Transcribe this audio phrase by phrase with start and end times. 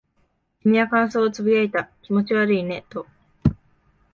[0.63, 1.87] 君は感想を呟いた。
[2.01, 3.05] 気持ち悪いねと。